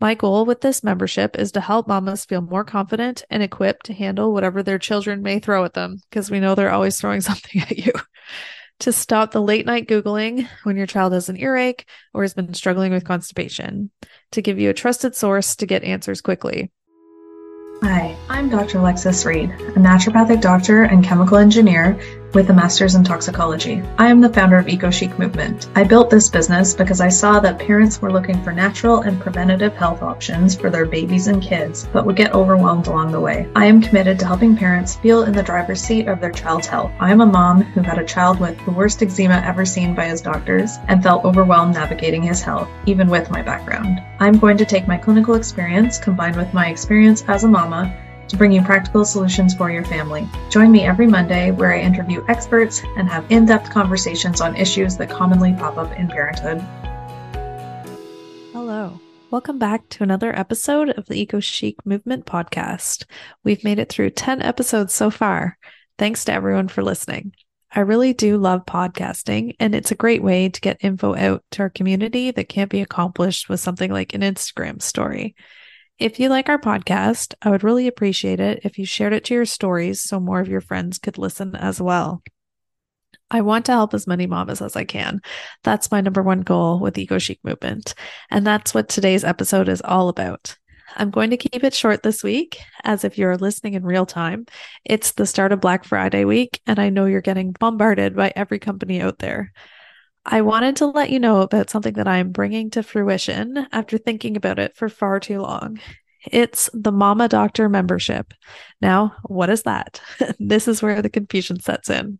[0.00, 3.94] My goal with this membership is to help mamas feel more confident and equipped to
[3.94, 7.62] handle whatever their children may throw at them, because we know they're always throwing something
[7.62, 7.92] at you.
[8.80, 12.54] to stop the late night Googling when your child has an earache or has been
[12.54, 13.90] struggling with constipation,
[14.30, 16.70] to give you a trusted source to get answers quickly.
[17.82, 18.78] Hi, I'm Dr.
[18.78, 21.98] Alexis Reed, a naturopathic doctor and chemical engineer
[22.34, 23.82] with a master's in toxicology.
[23.98, 25.68] I am the founder of EcoChic Movement.
[25.74, 29.74] I built this business because I saw that parents were looking for natural and preventative
[29.74, 33.48] health options for their babies and kids, but would get overwhelmed along the way.
[33.56, 36.92] I am committed to helping parents feel in the driver's seat of their child's health.
[37.00, 40.04] I am a mom who had a child with the worst eczema ever seen by
[40.04, 44.00] his doctors and felt overwhelmed navigating his health, even with my background.
[44.20, 48.36] I'm going to take my clinical experience combined with my experience as a mama to
[48.36, 50.28] bring you practical solutions for your family.
[50.50, 54.96] Join me every Monday where I interview experts and have in depth conversations on issues
[54.98, 56.60] that commonly pop up in parenthood.
[58.52, 59.00] Hello.
[59.30, 63.04] Welcome back to another episode of the Eco Chic Movement podcast.
[63.44, 65.58] We've made it through 10 episodes so far.
[65.98, 67.32] Thanks to everyone for listening.
[67.70, 71.62] I really do love podcasting, and it's a great way to get info out to
[71.62, 75.34] our community that can't be accomplished with something like an Instagram story.
[75.98, 79.34] If you like our podcast, I would really appreciate it if you shared it to
[79.34, 82.22] your stories so more of your friends could listen as well.
[83.32, 85.20] I want to help as many mamas as I can.
[85.64, 87.94] That's my number one goal with Eco Chic Movement.
[88.30, 90.56] And that's what today's episode is all about.
[90.96, 94.46] I'm going to keep it short this week, as if you're listening in real time,
[94.84, 98.60] it's the start of Black Friday week, and I know you're getting bombarded by every
[98.60, 99.52] company out there.
[100.30, 104.36] I wanted to let you know about something that I'm bringing to fruition after thinking
[104.36, 105.80] about it for far too long.
[106.30, 108.34] It's the Mama Doctor membership.
[108.82, 110.02] Now, what is that?
[110.38, 112.18] this is where the confusion sets in.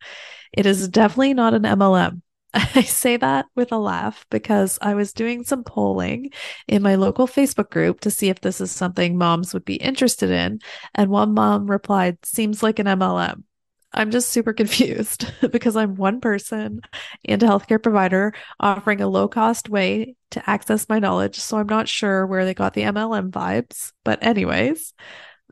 [0.55, 2.23] It is definitely not an MLM.
[2.55, 6.31] I say that with a laugh because I was doing some polling
[6.67, 10.31] in my local Facebook group to see if this is something moms would be interested
[10.31, 10.61] in.
[10.95, 13.43] And one mom replied, Seems like an MLM.
[13.93, 16.83] I'm just super confused because I'm one person
[17.25, 21.37] and a healthcare provider offering a low cost way to access my knowledge.
[21.37, 23.93] So I'm not sure where they got the MLM vibes.
[24.05, 24.93] But, anyways,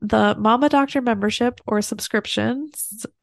[0.03, 2.71] the Mama Doctor membership or subscription,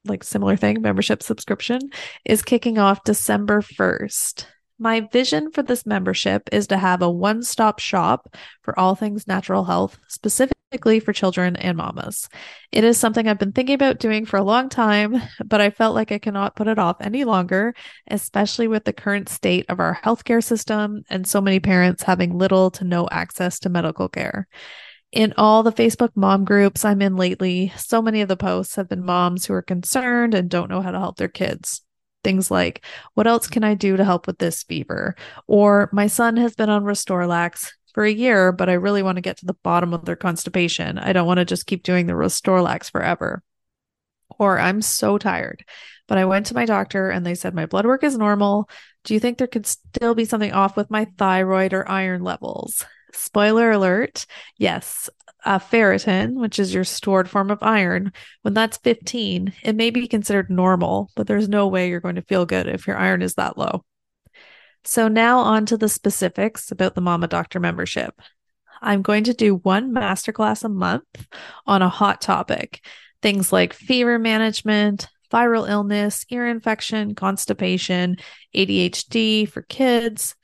[0.05, 1.79] like similar thing, membership subscription,
[2.25, 4.47] is kicking off December 1st.
[4.79, 9.27] My vision for this membership is to have a one stop shop for all things
[9.27, 12.27] natural health, specifically for children and mamas.
[12.71, 15.95] It is something I've been thinking about doing for a long time, but I felt
[15.95, 17.73] like I cannot put it off any longer,
[18.09, 22.71] especially with the current state of our healthcare system and so many parents having little
[22.71, 24.47] to no access to medical care.
[25.11, 28.89] In all the Facebook mom groups I'm in lately, so many of the posts have
[28.89, 31.81] been moms who are concerned and don't know how to help their kids.
[32.23, 35.15] Things like, what else can I do to help with this fever?
[35.45, 39.21] Or my son has been on RestoraLAX for a year, but I really want to
[39.21, 40.97] get to the bottom of their constipation.
[40.97, 43.43] I don't want to just keep doing the RestoraLAX forever.
[44.39, 45.63] Or I'm so tired,
[46.07, 48.67] but I went to my doctor and they said my blood work is normal.
[49.03, 52.83] Do you think there could still be something off with my thyroid or iron levels?
[53.13, 54.25] Spoiler alert,
[54.57, 55.07] yes,
[55.45, 58.11] ferritin, which is your stored form of iron,
[58.41, 62.23] when that's 15, it may be considered normal, but there's no way you're going to
[62.23, 63.83] feel good if your iron is that low.
[64.85, 68.21] So, now on to the specifics about the Mama Doctor membership.
[68.81, 71.27] I'm going to do one masterclass a month
[71.65, 72.85] on a hot topic
[73.21, 78.17] things like fever management, viral illness, ear infection, constipation,
[78.53, 80.35] ADHD for kids.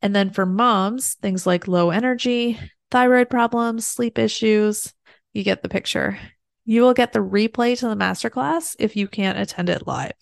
[0.00, 2.58] And then for moms, things like low energy,
[2.90, 4.92] thyroid problems, sleep issues.
[5.32, 6.18] You get the picture.
[6.64, 10.12] You will get the replay to the masterclass if you can't attend it live.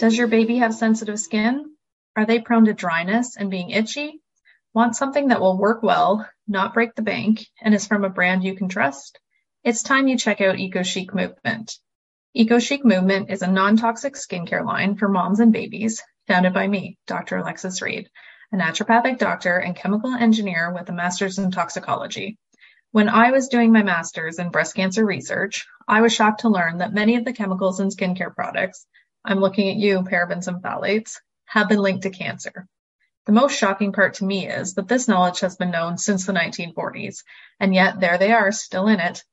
[0.00, 1.76] Does your baby have sensitive skin?
[2.16, 4.22] Are they prone to dryness and being itchy?
[4.72, 8.42] Want something that will work well, not break the bank, and is from a brand
[8.42, 9.20] you can trust?
[9.62, 11.76] It's time you check out EcoChic Movement.
[12.34, 17.36] EcoChic Movement is a non-toxic skincare line for moms and babies, founded by me, Dr.
[17.36, 18.08] Alexis Reed,
[18.54, 22.38] a naturopathic doctor and chemical engineer with a master's in toxicology.
[22.92, 26.78] When I was doing my master's in breast cancer research, I was shocked to learn
[26.78, 28.86] that many of the chemicals in skincare products,
[29.24, 32.66] I'm looking at you, parabens and phthalates, have been linked to cancer.
[33.26, 36.32] The most shocking part to me is that this knowledge has been known since the
[36.32, 37.22] 1940s,
[37.58, 39.24] and yet there they are, still in it.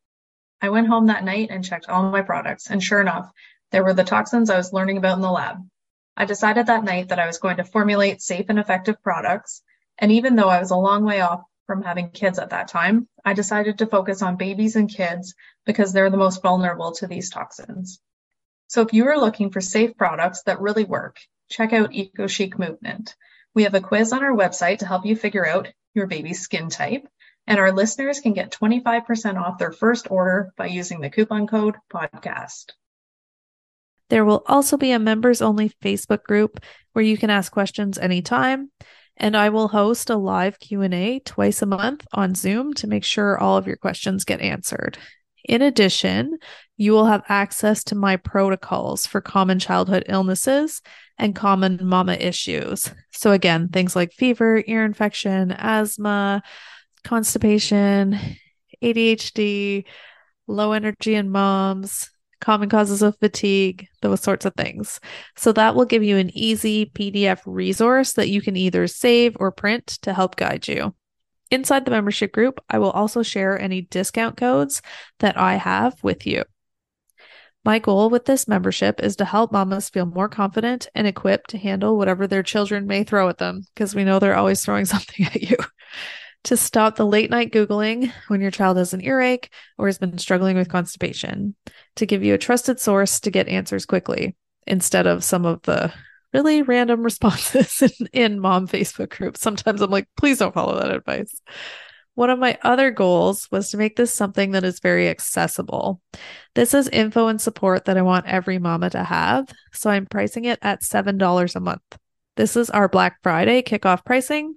[0.61, 3.31] I went home that night and checked all my products, and sure enough,
[3.71, 5.57] there were the toxins I was learning about in the lab.
[6.15, 9.61] I decided that night that I was going to formulate safe and effective products.
[9.99, 13.07] And even though I was a long way off from having kids at that time,
[13.23, 15.35] I decided to focus on babies and kids
[15.65, 17.99] because they're the most vulnerable to these toxins.
[18.67, 21.19] So if you are looking for safe products that really work,
[21.49, 23.15] check out EcoChic Movement.
[23.55, 26.69] We have a quiz on our website to help you figure out your baby's skin
[26.69, 27.07] type,
[27.47, 31.75] and our listeners can get 25% off their first order by using the coupon code
[31.91, 32.73] podcast.
[34.09, 36.59] There will also be a members only Facebook group
[36.93, 38.71] where you can ask questions anytime,
[39.15, 43.37] and I will host a live Q&A twice a month on Zoom to make sure
[43.37, 44.97] all of your questions get answered.
[45.47, 46.37] In addition,
[46.75, 50.81] you will have access to my protocols for common childhood illnesses
[51.17, 52.91] and common mama issues.
[53.11, 56.43] So, again, things like fever, ear infection, asthma,
[57.03, 58.19] constipation,
[58.83, 59.85] ADHD,
[60.47, 62.11] low energy in moms,
[62.41, 64.99] common causes of fatigue, those sorts of things.
[65.37, 69.51] So, that will give you an easy PDF resource that you can either save or
[69.51, 70.93] print to help guide you.
[71.49, 74.81] Inside the membership group, I will also share any discount codes
[75.19, 76.43] that I have with you.
[77.63, 81.57] My goal with this membership is to help mamas feel more confident and equipped to
[81.57, 85.25] handle whatever their children may throw at them, because we know they're always throwing something
[85.25, 85.57] at you.
[86.45, 90.17] to stop the late night Googling when your child has an earache or has been
[90.17, 91.55] struggling with constipation,
[91.95, 94.35] to give you a trusted source to get answers quickly
[94.65, 95.91] instead of some of the
[96.33, 99.41] really random responses in, in mom Facebook groups.
[99.41, 101.41] Sometimes I'm like, please don't follow that advice.
[102.15, 106.01] One of my other goals was to make this something that is very accessible.
[106.55, 110.45] This is info and support that I want every mama to have, so I'm pricing
[110.45, 111.97] it at $7 a month.
[112.35, 114.55] This is our Black Friday kickoff pricing.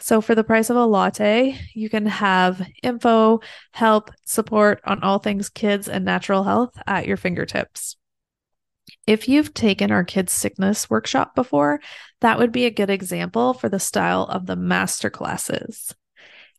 [0.00, 3.40] So, for the price of a latte, you can have info,
[3.72, 7.96] help, support on all things kids and natural health at your fingertips.
[9.06, 11.80] If you've taken our kids' sickness workshop before,
[12.20, 15.94] that would be a good example for the style of the master classes.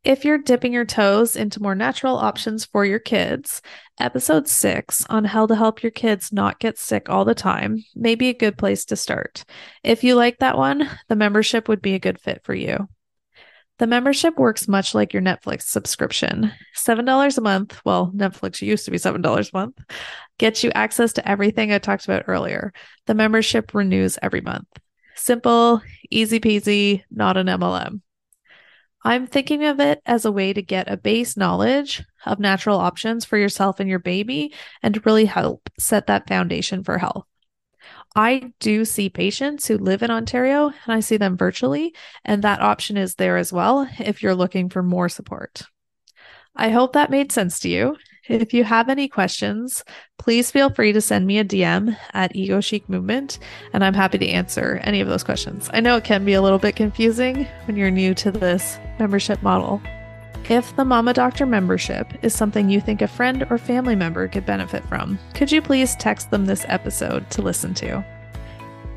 [0.03, 3.63] If you're dipping your toes into more natural options for your kids,
[3.99, 8.13] episode six on how to help your kids not get sick all the time may
[8.13, 9.45] be a good place to start.
[9.83, 12.87] If you like that one, the membership would be a good fit for you.
[13.77, 16.51] The membership works much like your Netflix subscription.
[16.77, 19.79] $7 a month, well, Netflix used to be $7 a month,
[20.37, 22.71] gets you access to everything I talked about earlier.
[23.05, 24.67] The membership renews every month.
[25.15, 28.01] Simple, easy peasy, not an MLM.
[29.03, 33.23] I'm thinking of it as a way to get a base knowledge of natural options
[33.23, 37.25] for yourself and your baby and to really help set that foundation for health.
[38.15, 41.93] I do see patients who live in Ontario and I see them virtually,
[42.23, 45.63] and that option is there as well if you're looking for more support.
[46.55, 47.97] I hope that made sense to you.
[48.27, 49.83] If you have any questions,
[50.17, 53.37] please feel free to send me a DM at Eco Chic Movement,
[53.73, 55.69] and I'm happy to answer any of those questions.
[55.73, 59.43] I know it can be a little bit confusing when you're new to this membership
[59.43, 59.81] model.
[60.49, 64.45] If the Mama Doctor membership is something you think a friend or family member could
[64.45, 68.05] benefit from, could you please text them this episode to listen to?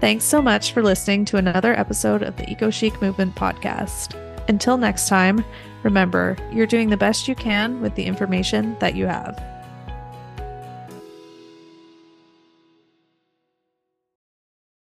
[0.00, 4.14] Thanks so much for listening to another episode of the Eco Chic Movement podcast.
[4.48, 5.44] Until next time,
[5.82, 9.57] Remember, you're doing the best you can with the information that you have.